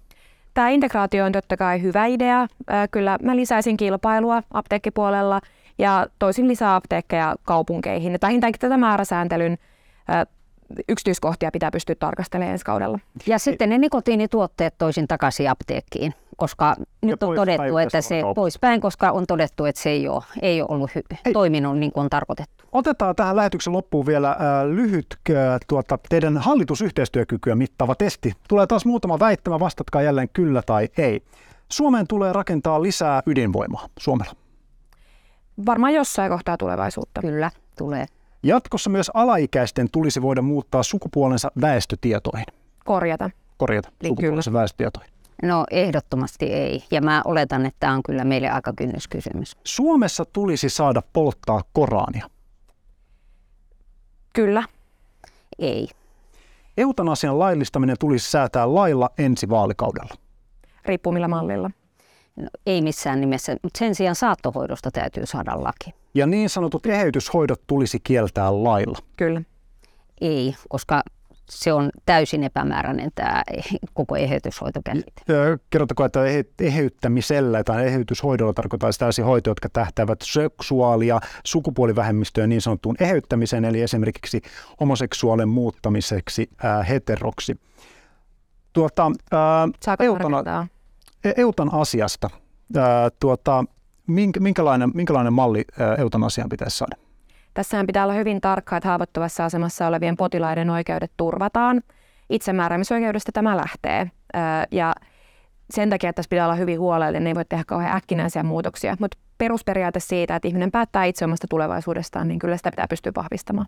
Tämä 0.55 0.69
integraatio 0.69 1.25
on 1.25 1.33
totta 1.33 1.57
kai 1.57 1.83
hyvä 1.83 2.07
idea. 2.07 2.47
Kyllä 2.91 3.19
mä 3.23 3.37
lisäisin 3.37 3.77
kilpailua 3.77 4.43
apteekkipuolella 4.51 5.41
ja 5.79 6.07
toisin 6.19 6.49
lisää 6.49 6.75
apteekkeja 6.75 7.37
kaupunkeihin. 7.43 8.13
Ja 8.13 8.19
vähintäänkin 8.23 8.61
tätä 8.61 8.77
määräsääntelyn 8.77 9.59
yksityiskohtia 10.89 11.51
pitää 11.51 11.71
pystyä 11.71 11.95
tarkastelemaan 11.95 12.53
ensi 12.53 12.65
kaudella. 12.65 12.99
Ja 13.27 13.39
sitten 13.39 13.69
ne 13.69 13.79
nikotiinituotteet 13.79 14.75
toisin 14.79 15.09
takaisin 15.09 15.51
apteekkiin 15.51 16.15
koska 16.39 16.77
nyt 17.03 17.23
on 17.23 17.37
todettu, 17.37 17.79
että 17.79 18.01
se 18.01 18.23
poispäin, 18.35 18.81
koska 18.81 19.11
on 19.11 19.25
todettu, 19.27 19.65
että 19.65 19.83
se 19.83 19.91
ei 19.91 20.09
ole, 20.09 20.25
ei 20.43 20.63
ole 20.63 20.69
ollut 20.71 20.91
hy- 20.91 21.17
ei. 21.25 21.33
toiminut 21.33 21.79
niin 21.79 21.93
kuin 21.93 22.05
on 22.05 22.11
tarkoitettu. 22.11 22.65
Otetaan 22.73 23.17
tähän 23.17 23.37
lähetyksen 23.37 23.73
loppuun 23.73 24.07
vielä 24.07 24.31
äh, 24.31 24.37
lyhyt 24.67 25.07
äh, 25.31 25.37
tuota, 25.69 25.99
teidän 26.09 26.39
hallitusyhteistyökykyä 26.39 27.55
mittaava 27.55 27.95
testi. 27.95 28.33
Tulee 28.49 28.67
taas 28.67 28.85
muutama 28.85 29.19
väittämä, 29.19 29.61
vastatkaa 29.61 30.03
jälleen 30.03 30.29
kyllä 30.33 30.63
tai 30.67 30.89
ei. 30.99 31.23
Suomeen 31.69 32.07
tulee 32.07 32.33
rakentaa 32.33 32.83
lisää 32.83 33.23
ydinvoimaa 33.27 33.89
Suomella. 33.99 34.33
Varmaan 35.67 35.95
jossain 35.95 36.31
kohtaa 36.31 36.57
tulevaisuutta. 36.57 37.21
Kyllä, 37.21 37.51
tulee. 37.79 38.07
Jatkossa 38.43 38.91
myös 38.91 39.11
alaikäisten 39.15 39.89
tulisi 39.93 40.23
voida 40.23 40.43
muuttaa 40.43 40.83
sukupuolensa 40.83 41.51
väestötietoihin. 41.61 42.47
Korjata. 42.85 43.31
Korjata 43.57 43.89
niin, 44.03 44.09
sukupuolensa 44.09 44.51
kyllä. 44.51 44.61
väestötietoihin. 44.61 45.18
No 45.43 45.65
ehdottomasti 45.71 46.47
ei. 46.47 46.85
Ja 46.91 47.01
mä 47.01 47.23
oletan, 47.25 47.67
että 47.67 47.77
tämä 47.81 47.95
on 47.95 48.03
kyllä 48.03 48.25
meille 48.25 48.51
aika 48.51 48.73
kynnyskysymys. 48.77 49.57
Suomessa 49.65 50.25
tulisi 50.25 50.69
saada 50.69 51.03
polttaa 51.13 51.63
Korania. 51.73 52.31
Kyllä. 54.33 54.63
Ei. 55.59 55.89
Eutanasian 56.77 57.39
laillistaminen 57.39 57.97
tulisi 58.01 58.31
säätää 58.31 58.75
lailla 58.75 59.11
ensi 59.19 59.49
vaalikaudella. 59.49 60.15
Riippuu 60.85 61.13
millä 61.13 61.29
mallilla. 61.29 61.71
No, 62.37 62.49
ei 62.67 62.83
missään 62.83 63.21
nimessä, 63.21 63.57
mutta 63.63 63.79
sen 63.79 63.95
sijaan 63.95 64.15
saattohoidosta 64.17 64.91
täytyy 64.91 65.27
saada 65.27 65.65
laki. 65.65 65.95
Ja 66.15 66.27
niin 66.27 66.49
sanotut 66.49 66.87
eheytyshoidot 66.87 67.61
tulisi 67.67 68.01
kieltää 68.01 68.65
lailla. 68.65 68.99
Kyllä. 69.17 69.43
Ei, 70.21 70.55
koska 70.69 71.03
se 71.51 71.73
on 71.73 71.91
täysin 72.07 72.45
epämääräinen 72.45 73.11
tämä 73.15 73.43
koko 73.95 74.17
eheytyshoitokäsite. 74.17 75.13
Kerrottako, 75.71 76.05
että 76.05 76.21
eheyttämisellä 76.61 77.65
tai 77.65 77.87
eheytyshoidolla 77.87 78.53
tarkoittaa 78.53 78.91
tällaisia 78.99 79.25
hoitoja, 79.25 79.51
jotka 79.51 79.69
tähtäävät 79.69 80.19
seksuaalia, 80.23 81.21
sukupuolivähemmistöön 81.45 82.49
niin 82.49 82.61
sanottuun 82.61 82.97
eheyttämiseen, 83.01 83.65
eli 83.65 83.83
esimerkiksi 83.83 84.43
homoseksuaalien 84.81 85.49
muuttamiseksi 85.49 86.51
ää, 86.63 86.83
heteroksi. 86.83 87.61
Tuota, 88.73 89.11
ää, 89.33 89.69
eutana, 90.01 90.69
e, 91.25 91.33
eutan 91.37 91.75
asiasta. 91.75 92.31
Ää, 92.77 93.09
tuota, 93.21 93.65
minkälainen, 94.41 94.91
minkälainen 94.95 95.33
malli 95.33 95.65
ää, 95.79 95.95
eutanasiaan 95.95 96.49
pitäisi 96.49 96.77
saada? 96.77 97.08
Tässähän 97.59 97.87
pitää 97.87 98.05
olla 98.05 98.15
hyvin 98.15 98.41
tarkka, 98.41 98.77
että 98.77 98.89
haavoittuvassa 98.89 99.45
asemassa 99.45 99.87
olevien 99.87 100.17
potilaiden 100.17 100.71
oikeudet 100.71 101.13
turvataan. 101.17 101.83
Itsemääräämisoikeudesta 102.31 103.33
tämä 103.33 103.57
lähtee. 103.57 104.11
Ja 104.71 104.95
sen 105.71 105.91
takia, 105.91 106.11
että 106.11 106.17
tässä 106.17 106.29
pitää 106.29 106.47
olla 106.47 106.55
hyvin 106.55 106.81
huolellinen, 106.81 107.27
ei 107.27 107.35
voi 107.35 107.45
tehdä 107.45 107.65
kauhean 107.67 107.97
äkkinäisiä 107.97 108.43
muutoksia. 108.43 108.97
Mutta 109.01 109.19
perusperiaate 109.39 110.01
siitä, 110.01 110.37
että 110.37 110.49
ihminen 110.49 110.71
päättää 110.71 111.05
itse 111.05 111.25
omasta 111.25 111.47
tulevaisuudestaan, 111.51 112.29
niin 112.29 112.39
kyllä 112.39 112.57
sitä 112.57 112.71
pitää 112.71 112.87
pystyä 112.89 113.13
vahvistamaan. 113.17 113.67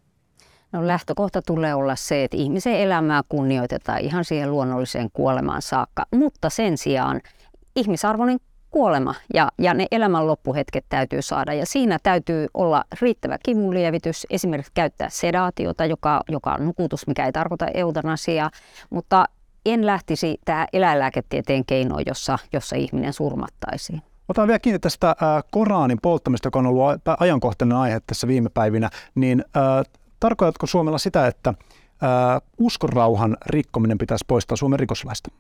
No 0.73 0.87
lähtökohta 0.87 1.43
tulee 1.43 1.75
olla 1.75 1.97
se, 1.97 2.25
että 2.25 2.37
ihmisen 2.37 2.75
elämää 2.75 3.23
kunnioitetaan 3.29 4.01
ihan 4.01 4.25
siihen 4.25 4.51
luonnolliseen 4.51 5.09
kuolemaan 5.13 5.63
saakka, 5.63 6.07
mutta 6.15 6.51
sen 6.51 6.79
sijaan 6.79 7.21
ihmisarvoinen 7.77 8.39
kuolema 8.71 9.15
ja, 9.35 9.49
ja 9.59 9.75
ne 9.75 9.87
elämän 9.91 10.27
loppuhetket 10.27 10.85
täytyy 10.89 11.23
saada. 11.23 11.55
Ja 11.55 11.67
siinä 11.67 11.99
täytyy 12.03 12.47
olla 12.55 12.85
riittävä 13.01 13.39
kivunlievitys, 13.43 14.27
esimerkiksi 14.31 14.73
käyttää 14.75 15.09
sedaatiota, 15.11 15.85
joka, 15.85 16.21
joka 16.29 16.55
on 16.55 16.67
nukutus, 16.67 17.07
mikä 17.07 17.27
ei 17.27 17.33
tarkoita 17.33 17.67
eutanasiaa, 17.75 18.51
mutta 18.91 19.25
en 19.67 19.87
lähtisi 19.87 20.39
tämä 20.45 20.67
eläinlääketieteen 20.73 21.65
keino, 21.65 21.97
jossa, 22.07 22.39
jossa 22.53 22.77
ihminen 22.77 23.13
surmattaisiin. 23.13 24.03
Otan 24.29 24.47
vielä 24.47 24.59
kiinni 24.59 24.79
tästä 24.79 25.09
äh, 25.09 25.17
Koranin 25.51 25.99
polttamista, 26.03 26.47
joka 26.47 26.59
on 26.59 26.67
ollut 26.67 26.87
ajankohtainen 27.19 27.79
aihe 27.79 28.01
tässä 28.07 28.29
viime 28.29 28.49
päivinä. 28.49 28.91
Niin 29.15 29.45
äh, 29.57 29.93
tarkoitatko 30.21 30.67
Suomella 30.67 30.99
sitä, 30.99 31.27
että 31.27 31.51
äh, 31.51 32.43
uskonrauhan 32.59 33.37
rikkominen 33.47 33.99
pitäisi 33.99 34.25
poistaa 34.29 34.57
Suomen 34.57 34.79
rikoslaista? 34.79 35.31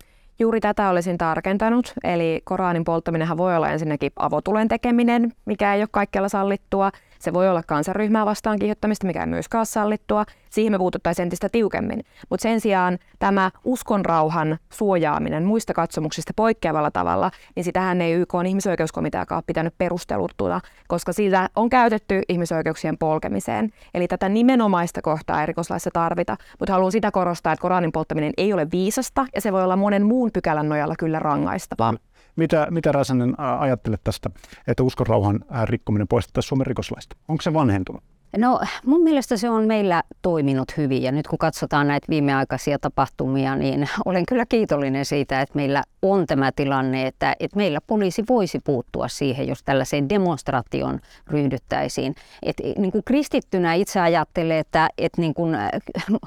Juuri 0.40 0.60
tätä 0.60 0.88
olisin 0.88 1.18
tarkentanut, 1.18 1.92
eli 2.04 2.40
Koranin 2.44 2.84
polttaminenhan 2.84 3.38
voi 3.38 3.56
olla 3.56 3.70
ensinnäkin 3.70 4.12
avotulen 4.16 4.68
tekeminen, 4.68 5.32
mikä 5.44 5.74
ei 5.74 5.82
ole 5.82 5.88
kaikkialla 5.90 6.28
sallittua. 6.28 6.90
Se 7.20 7.32
voi 7.32 7.48
olla 7.48 7.62
kansanryhmää 7.62 8.26
vastaan 8.26 8.58
kiihottamista, 8.58 9.06
mikä 9.06 9.20
ei 9.20 9.26
myöskään 9.26 9.60
ole 9.60 9.64
sallittua. 9.66 10.24
Siihen 10.50 10.72
me 10.72 10.78
puututtaisiin 10.78 11.22
entistä 11.22 11.48
tiukemmin. 11.48 12.04
Mutta 12.30 12.42
sen 12.42 12.60
sijaan 12.60 12.98
tämä 13.18 13.50
uskonrauhan 13.64 14.58
suojaaminen 14.72 15.44
muista 15.44 15.74
katsomuksista 15.74 16.32
poikkeavalla 16.36 16.90
tavalla, 16.90 17.30
niin 17.56 17.64
sitähän 17.64 18.00
ei 18.00 18.12
YK 18.12 18.34
on 18.34 18.46
ihmisoikeuskomiteakaan 18.46 19.42
pitänyt 19.46 19.74
perusteluttuna, 19.78 20.60
koska 20.88 21.12
siitä 21.12 21.50
on 21.56 21.68
käytetty 21.68 22.22
ihmisoikeuksien 22.28 22.98
polkemiseen. 22.98 23.70
Eli 23.94 24.08
tätä 24.08 24.28
nimenomaista 24.28 25.02
kohtaa 25.02 25.40
ei 25.40 25.46
rikoslaissa 25.46 25.90
tarvita, 25.92 26.36
mutta 26.58 26.72
haluan 26.72 26.92
sitä 26.92 27.10
korostaa, 27.10 27.52
että 27.52 27.62
Koranin 27.62 27.92
polttaminen 27.92 28.32
ei 28.36 28.52
ole 28.52 28.66
viisasta 28.72 29.26
ja 29.34 29.40
se 29.40 29.52
voi 29.52 29.64
olla 29.64 29.76
monen 29.76 30.06
muun 30.06 30.30
pykälän 30.32 30.68
nojalla 30.68 30.94
kyllä 30.98 31.18
rangaistavaa. 31.18 31.94
Mitä, 32.36 32.66
mitä 32.70 32.92
Räsänen 32.92 33.40
ajattelet 33.40 34.00
tästä, 34.04 34.30
että 34.66 34.82
uskonrauhan 34.82 35.44
rikkominen 35.64 36.08
poistettaisiin 36.08 36.48
Suomen 36.48 36.66
rikoslaista? 36.66 37.16
Onko 37.28 37.42
se 37.42 37.52
vanhentunut? 37.52 38.04
No 38.38 38.60
mun 38.86 39.02
mielestä 39.02 39.36
se 39.36 39.50
on 39.50 39.66
meillä 39.66 40.02
toiminut 40.22 40.76
hyvin 40.76 41.02
ja 41.02 41.12
nyt 41.12 41.28
kun 41.28 41.38
katsotaan 41.38 41.88
näitä 41.88 42.06
viimeaikaisia 42.10 42.78
tapahtumia, 42.78 43.56
niin 43.56 43.88
olen 44.04 44.26
kyllä 44.26 44.46
kiitollinen 44.48 45.04
siitä, 45.04 45.40
että 45.40 45.56
meillä 45.56 45.82
on 46.02 46.26
tämä 46.26 46.52
tilanne, 46.52 47.06
että, 47.06 47.36
että 47.40 47.56
meillä 47.56 47.78
poliisi 47.86 48.24
voisi 48.28 48.60
puuttua 48.64 49.08
siihen, 49.08 49.48
jos 49.48 49.62
tällaiseen 49.62 50.08
demonstraation 50.08 51.00
ryhdyttäisiin. 51.26 52.14
Et, 52.42 52.56
niin 52.78 52.92
kuin 52.92 53.04
kristittynä 53.04 53.74
itse 53.74 54.00
ajattelee, 54.00 54.58
että, 54.58 54.88
että 54.98 55.20
niin 55.20 55.34
kuin 55.34 55.56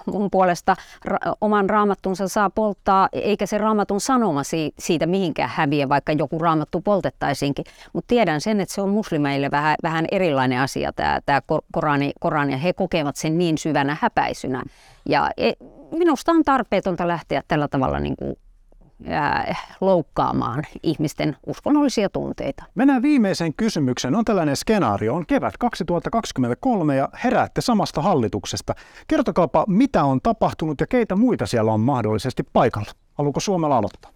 mun 0.05 0.31
puolesta 0.31 0.75
ra, 1.05 1.17
oman 1.41 1.69
raamattunsa 1.69 2.27
saa 2.27 2.49
polttaa, 2.49 3.09
eikä 3.11 3.45
se 3.45 3.57
raamatun 3.57 4.01
sanoma 4.01 4.41
siitä 4.79 5.05
mihinkään 5.05 5.49
häviä, 5.53 5.89
vaikka 5.89 6.11
joku 6.11 6.39
raamattu 6.39 6.81
poltettaisiinkin. 6.81 7.65
Mutta 7.93 8.07
tiedän 8.07 8.41
sen, 8.41 8.61
että 8.61 8.75
se 8.75 8.81
on 8.81 8.89
muslimeille 8.89 9.51
vähän, 9.51 9.75
vähän 9.83 10.05
erilainen 10.11 10.59
asia 10.59 10.93
tämä, 10.93 11.19
tämä 11.25 11.41
Korani, 11.71 11.92
Korani, 12.19 12.51
ja 12.51 12.57
he 12.57 12.73
kokevat 12.73 13.15
sen 13.15 13.37
niin 13.37 13.57
syvänä 13.57 13.97
häpäisynä. 14.01 14.63
Ja 15.09 15.31
e, 15.37 15.51
minusta 15.91 16.31
on 16.31 16.43
tarpeetonta 16.43 17.07
lähteä 17.07 17.43
tällä 17.47 17.67
tavalla 17.67 17.99
niin 17.99 18.15
kuin 18.15 18.35
ää, 19.07 19.55
loukkaamaan 19.81 20.63
ihmisten 20.83 21.37
uskonnollisia 21.45 22.09
tunteita. 22.09 22.63
Mennään 22.75 23.01
viimeiseen 23.01 23.53
kysymykseen. 23.53 24.15
On 24.15 24.25
tällainen 24.25 24.55
skenaario. 24.55 25.15
On 25.15 25.25
kevät 25.25 25.57
2023 25.57 26.95
ja 26.95 27.09
heräätte 27.23 27.61
samasta 27.61 28.01
hallituksesta. 28.01 28.73
Kertokaapa, 29.07 29.65
mitä 29.67 30.03
on 30.03 30.21
tapahtunut 30.21 30.81
ja 30.81 30.87
keitä 30.87 31.15
muita 31.15 31.45
siellä 31.45 31.73
on 31.73 31.81
mahdollisesti 31.81 32.43
paikalla. 32.53 32.91
Haluatko 33.13 33.39
Suomella 33.39 33.77
aloittaa? 33.77 34.12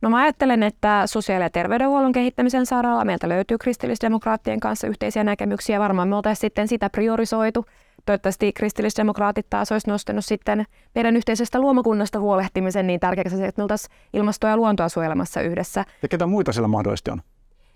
No 0.00 0.10
mä 0.10 0.22
ajattelen, 0.22 0.62
että 0.62 1.02
sosiaali- 1.06 1.44
ja 1.44 1.50
terveydenhuollon 1.50 2.12
kehittämisen 2.12 2.66
saralla 2.66 3.04
meiltä 3.04 3.28
löytyy 3.28 3.58
kristillisdemokraattien 3.58 4.60
kanssa 4.60 4.86
yhteisiä 4.86 5.24
näkemyksiä. 5.24 5.80
Varmaan 5.80 6.08
me 6.08 6.16
oltaisiin 6.16 6.40
sitten 6.40 6.68
sitä 6.68 6.90
priorisoitu. 6.90 7.66
Toivottavasti 8.06 8.52
kristillisdemokraatit 8.52 9.46
taas 9.50 9.72
olisi 9.72 9.90
nostanut 9.90 10.24
sitten 10.24 10.64
meidän 10.94 11.16
yhteisestä 11.16 11.60
luomakunnasta 11.60 12.20
huolehtimisen 12.20 12.86
niin 12.86 13.00
tärkeäksi, 13.00 13.44
että 13.44 13.60
me 13.60 13.62
oltaisiin 13.62 13.96
ilmastoa 14.12 14.50
ja 14.50 14.56
luontoa 14.56 14.88
suojelemassa 14.88 15.40
yhdessä. 15.40 15.84
Ja 16.02 16.08
ketä 16.08 16.26
muita 16.26 16.52
siellä 16.52 16.68
mahdollisesti 16.68 17.10
on? 17.10 17.22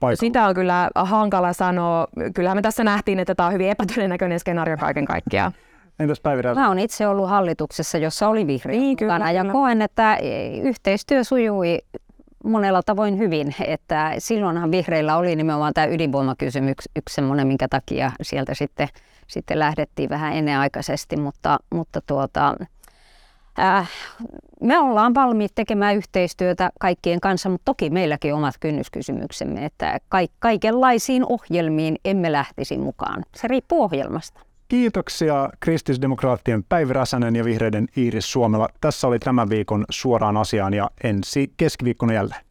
Paikalla. 0.00 0.20
Sitä 0.20 0.46
on 0.46 0.54
kyllä 0.54 0.90
hankala 0.94 1.52
sanoa. 1.52 2.06
Kyllähän 2.34 2.58
me 2.58 2.62
tässä 2.62 2.84
nähtiin, 2.84 3.18
että 3.18 3.34
tämä 3.34 3.46
on 3.46 3.52
hyvin 3.52 3.68
epätodennäköinen 3.68 4.40
skenaario 4.40 4.76
kaiken 4.76 5.04
kaikkiaan. 5.04 5.52
Entäs 5.98 6.20
Päivi 6.20 6.42
Mä 6.54 6.68
oon 6.68 6.78
itse 6.78 7.06
ollut 7.06 7.28
hallituksessa, 7.28 7.98
jossa 7.98 8.28
oli 8.28 8.46
vihreä 8.46 8.80
niin, 8.80 8.96
kyllä, 8.96 9.18
kyllä. 9.18 9.30
ja 9.30 9.44
koen, 9.44 9.82
että 9.82 10.18
yhteistyö 10.62 11.24
sujui 11.24 11.78
monella 12.48 12.82
tavoin 12.82 13.18
hyvin, 13.18 13.54
että 13.66 14.12
silloinhan 14.18 14.70
vihreillä 14.70 15.16
oli 15.16 15.36
nimenomaan 15.36 15.74
tämä 15.74 15.86
ydinvoimakysymys 15.86 16.74
yksi 16.96 17.14
semmoinen, 17.14 17.46
minkä 17.46 17.68
takia 17.68 18.12
sieltä 18.22 18.54
sitten, 18.54 18.88
sitten 19.26 19.58
lähdettiin 19.58 20.10
vähän 20.10 20.32
ennenaikaisesti, 20.32 21.16
mutta, 21.16 21.58
mutta 21.74 22.00
tuota, 22.00 22.54
äh, 23.58 23.90
me 24.60 24.78
ollaan 24.78 25.14
valmiit 25.14 25.52
tekemään 25.54 25.96
yhteistyötä 25.96 26.70
kaikkien 26.80 27.20
kanssa, 27.20 27.48
mutta 27.48 27.64
toki 27.64 27.90
meilläkin 27.90 28.34
omat 28.34 28.54
kynnyskysymyksemme, 28.60 29.64
että 29.64 29.98
kaikenlaisiin 30.38 31.24
ohjelmiin 31.28 31.98
emme 32.04 32.32
lähtisi 32.32 32.78
mukaan. 32.78 33.24
Se 33.36 33.48
riippuu 33.48 33.82
ohjelmasta. 33.82 34.47
Kiitoksia 34.68 35.50
kristillisdemokraattien 35.60 36.64
Päivi 36.68 36.92
Räsänen 36.92 37.36
ja 37.36 37.44
vihreiden 37.44 37.88
Iiris 37.96 38.32
Suomela. 38.32 38.68
Tässä 38.80 39.06
oli 39.06 39.18
tämän 39.18 39.50
viikon 39.50 39.84
suoraan 39.90 40.36
asiaan 40.36 40.74
ja 40.74 40.90
ensi 41.04 41.52
keskiviikkona 41.56 42.12
jälleen. 42.12 42.47